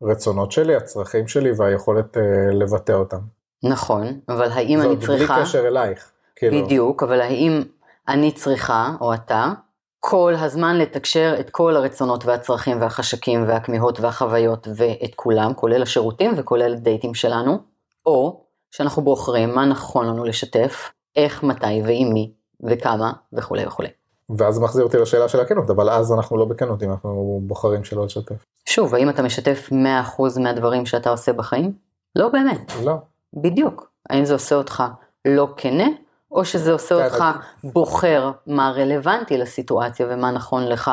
הרצונות 0.01 0.51
שלי, 0.51 0.75
הצרכים 0.75 1.27
שלי 1.27 1.51
והיכולת 1.51 2.17
אה, 2.17 2.23
לבטא 2.51 2.91
אותם. 2.91 3.19
נכון, 3.63 4.19
אבל 4.29 4.51
האם 4.51 4.81
אני 4.81 4.97
צריכה... 4.97 5.35
בלי 5.35 5.45
קשר 5.45 5.67
אלייך. 5.67 6.11
כאילו, 6.35 6.65
בדיוק, 6.65 7.03
אבל 7.03 7.21
האם 7.21 7.63
אני 8.07 8.31
צריכה, 8.31 8.91
או 9.01 9.13
אתה, 9.13 9.51
כל 9.99 10.33
הזמן 10.37 10.77
לתקשר 10.77 11.35
את 11.39 11.49
כל 11.49 11.75
הרצונות 11.75 12.25
והצרכים 12.25 12.81
והחשקים 12.81 13.47
והכמיהות 13.47 13.99
והחוויות 13.99 14.67
ואת 14.75 15.15
כולם, 15.15 15.53
כולל 15.53 15.81
השירותים 15.81 16.31
וכולל 16.37 16.73
הדייטים 16.73 17.13
שלנו, 17.13 17.57
או 18.05 18.43
שאנחנו 18.71 19.01
בוחרים 19.01 19.55
מה 19.55 19.65
נכון 19.65 20.07
לנו 20.07 20.23
לשתף, 20.23 20.91
איך, 21.15 21.43
מתי 21.43 21.81
ועם 21.85 22.13
מי 22.13 22.31
וכמה 22.63 23.11
וכולי 23.33 23.65
וכולי. 23.65 23.89
ואז 24.37 24.55
זה 24.55 24.61
מחזיר 24.61 24.83
אותי 24.83 24.97
לשאלה 24.97 25.29
של 25.29 25.39
הכנות, 25.39 25.69
אבל 25.69 25.89
אז 25.89 26.11
אנחנו 26.13 26.37
לא 26.37 26.45
בכנות 26.45 26.83
אם 26.83 26.91
אנחנו 26.91 27.41
בוחרים 27.43 27.83
שלא 27.83 28.05
לשתף. 28.05 28.45
שוב, 28.65 28.95
האם 28.95 29.09
אתה 29.09 29.21
משתף 29.21 29.69
100% 30.17 30.39
מהדברים 30.39 30.85
שאתה 30.85 31.09
עושה 31.09 31.33
בחיים? 31.33 31.73
לא 32.15 32.29
באמת, 32.29 32.71
לא. 32.83 32.93
בדיוק. 33.33 33.91
האם 34.09 34.25
זה 34.25 34.33
עושה 34.33 34.55
אותך 34.55 34.83
לא 35.25 35.47
כנה, 35.57 35.87
או 36.31 36.45
שזה 36.45 36.71
עושה 36.71 36.95
כן, 36.95 37.03
אותך 37.05 37.23
בוחר 37.63 38.31
מה 38.47 38.71
רלוונטי 38.75 39.37
לסיטואציה 39.37 40.07
ומה 40.09 40.31
נכון 40.31 40.67
לך 40.67 40.91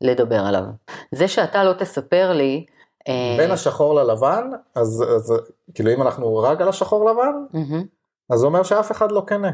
לדבר 0.00 0.40
עליו. 0.40 0.62
זה 1.12 1.28
שאתה 1.28 1.64
לא 1.64 1.72
תספר 1.72 2.32
לי... 2.32 2.66
אה, 3.08 3.34
בין 3.38 3.50
השחור 3.50 3.94
ללבן, 3.94 4.50
אז, 4.74 5.04
אז 5.16 5.34
כאילו 5.74 5.92
אם 5.92 6.02
אנחנו 6.02 6.36
רק 6.36 6.60
על 6.60 6.68
השחור 6.68 7.10
לבן, 7.10 7.32
מהמם. 7.52 7.84
אז 8.30 8.38
זה 8.38 8.46
אומר 8.46 8.62
שאף 8.62 8.92
אחד 8.92 9.12
לא 9.12 9.22
כנה, 9.26 9.50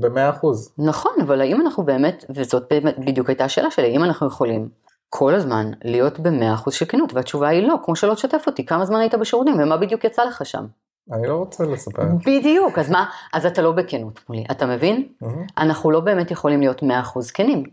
במאה 0.00 0.30
אחוז. 0.30 0.74
נכון, 0.78 1.12
אבל 1.22 1.40
האם 1.40 1.60
אנחנו 1.60 1.82
באמת, 1.82 2.24
וזאת 2.30 2.62
באמת 2.70 2.98
בדיוק 2.98 3.28
הייתה 3.28 3.44
השאלה 3.44 3.70
שלי, 3.70 3.92
האם 3.92 4.04
אנחנו 4.04 4.26
יכולים 4.26 4.68
כל 5.08 5.34
הזמן 5.34 5.70
להיות 5.84 6.20
במאה 6.20 6.54
אחוז 6.54 6.74
של 6.74 6.84
כנות, 6.88 7.12
והתשובה 7.12 7.48
היא 7.48 7.68
לא, 7.68 7.76
כמו 7.84 7.96
שלא 7.96 8.14
תשתף 8.14 8.44
אותי, 8.46 8.66
כמה 8.66 8.84
זמן 8.84 9.00
היית 9.00 9.14
בשירותים 9.14 9.60
ומה 9.60 9.76
בדיוק 9.76 10.04
יצא 10.04 10.24
לך 10.24 10.46
שם. 10.46 10.66
אני 11.12 11.26
לא 11.26 11.34
רוצה 11.34 11.64
לספר. 11.64 12.02
בדיוק, 12.26 12.78
אז 12.78 12.90
מה, 12.90 13.10
אז 13.32 13.46
אתה 13.46 13.62
לא 13.62 13.72
בכנות 13.72 14.20
מולי, 14.28 14.44
אתה 14.50 14.66
מבין? 14.66 15.08
מהמם. 15.20 15.46
אנחנו 15.58 15.90
לא 15.90 16.00
באמת 16.00 16.30
יכולים 16.30 16.60
להיות 16.60 16.82
100% 16.82 16.86
כנים. 17.34 17.64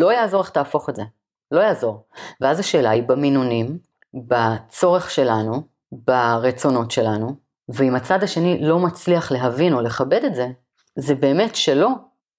לא 0.00 0.12
יעזור 0.12 0.40
איך 0.40 0.50
תהפוך 0.50 0.88
את 0.88 0.96
זה. 0.96 1.02
לא 1.50 1.60
יעזור. 1.60 2.04
ואז 2.40 2.58
השאלה 2.58 2.90
היא 2.90 3.02
במינונים, 3.02 3.78
בצורך 4.14 5.10
שלנו, 5.10 5.62
ברצונות 5.92 6.90
שלנו, 6.90 7.34
ואם 7.68 7.94
הצד 7.94 8.22
השני 8.22 8.58
לא 8.60 8.78
מצליח 8.78 9.32
להבין 9.32 9.74
או 9.74 9.80
לכבד 9.80 10.24
את 10.24 10.34
זה, 10.34 10.46
זה 10.96 11.14
באמת 11.14 11.56
שלא 11.56 11.88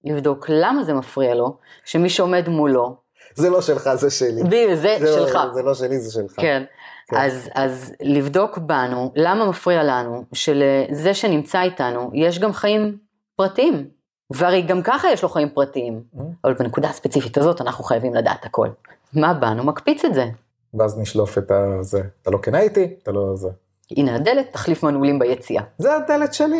לבדוק 0.03 0.45
למה 0.49 0.83
זה 0.83 0.93
מפריע 0.93 1.35
לו, 1.35 1.57
שמי 1.85 2.09
שעומד 2.09 2.49
מולו 2.49 3.03
זה 3.35 3.49
לא 3.49 3.61
שלך, 3.61 3.89
זה 3.93 4.09
שלי. 4.09 4.41
זה 4.75 4.75
זה 4.75 5.13
שלך. 5.13 5.35
לא, 5.35 5.53
זה 5.53 5.63
לא 5.63 5.73
שלי, 5.73 5.99
זה 5.99 6.11
שלך. 6.11 6.31
כן. 6.37 6.63
כן. 7.13 7.19
אז, 7.21 7.49
אז 7.55 7.93
לבדוק 8.01 8.57
בנו, 8.57 9.11
למה 9.15 9.49
מפריע 9.49 9.83
לנו 9.83 10.23
שלזה 10.33 11.13
שנמצא 11.13 11.61
איתנו 11.61 12.11
יש 12.13 12.39
גם 12.39 12.53
חיים 12.53 12.97
פרטיים. 13.35 13.87
והרי 14.33 14.61
גם 14.61 14.81
ככה 14.83 15.07
יש 15.11 15.23
לו 15.23 15.29
חיים 15.29 15.49
פרטיים, 15.49 16.01
Mm. 16.15 16.19
אבל 16.43 16.53
בנקודה 16.53 16.89
הספציפית 16.89 17.37
הזאת 17.37 17.61
אנחנו 17.61 17.83
חייבים 17.83 18.13
לדעת 18.13 18.45
הכל. 18.45 18.67
מה 19.13 19.33
בנו 19.33 19.63
מקפיץ 19.63 20.05
את 20.05 20.13
זה. 20.13 20.25
ואז 20.73 20.99
נשלוף 20.99 21.37
את 21.37 21.51
הזה. 21.51 22.01
אתה 22.21 22.31
לא 22.31 22.37
כנה 22.41 22.59
איתי? 22.59 22.93
אתה 23.03 23.11
לא 23.11 23.35
זה. 23.35 23.49
הנה 23.97 24.15
הדלת, 24.15 24.53
תחליף 24.53 24.83
מנעולים 24.83 25.19
ביציאה. 25.19 25.63
זה 25.77 25.95
הדלת 25.95 26.33
שלי. 26.33 26.59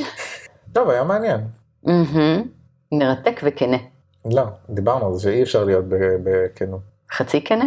טוב, 0.74 0.90
היה 0.90 1.04
מעניין. 1.04 1.42
מהמם. 1.84 2.44
מרתק 2.94 3.40
וכנה. 3.44 3.78
לא, 4.32 4.44
דיברנו 4.70 5.08
על 5.08 5.14
זה 5.14 5.22
שאי 5.22 5.44
אפשר 5.44 5.64
להיות 5.64 5.86
בכנות. 6.24 6.82
חצי 7.12 7.44
כנה? 7.44 7.66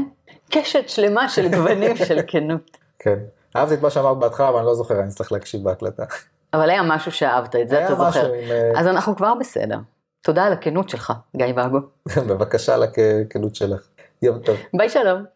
קשת 0.50 0.88
שלמה 0.88 1.28
של 1.28 1.48
גוונים 1.48 1.96
של 1.96 2.20
כנות. 2.26 2.76
כן. 2.98 3.18
אהבתי 3.56 3.74
את 3.74 3.82
מה 3.82 3.90
שאמרת 3.90 4.16
בהתחלה, 4.16 4.48
אבל 4.48 4.58
אני 4.58 4.66
לא 4.66 4.74
זוכר, 4.74 5.00
אני 5.00 5.10
צריך 5.10 5.32
להקשיב 5.32 5.64
בהקלטה. 5.64 6.04
אבל 6.54 6.70
היה 6.70 6.82
משהו 6.82 7.12
שאהבת, 7.12 7.56
את 7.56 7.68
זה 7.68 7.84
אתה 7.84 7.94
זוכר. 7.94 8.32
עם... 8.32 8.50
אה, 8.50 8.80
אז 8.80 8.86
אנחנו 8.86 9.16
כבר 9.16 9.34
בסדר. 9.34 9.78
תודה 10.22 10.44
על 10.44 10.52
הכנות 10.52 10.88
שלך, 10.88 11.12
גיא 11.36 11.46
ואגו. 11.56 11.78
בבקשה 12.28 12.76
לכנות 12.76 13.54
שלך. 13.54 13.88
יום 14.22 14.38
טוב. 14.38 14.56
ביי 14.74 14.88
שלום. 14.88 15.35